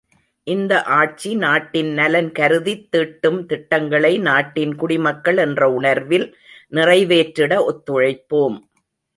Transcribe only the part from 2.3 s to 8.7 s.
கருதித்தீட்டிடும் திட்டங்களை நாட்டின் குடிமக்கள் என்ற உணர்வில் நிறைவேற்றிட ஒத்துழைப்போம்!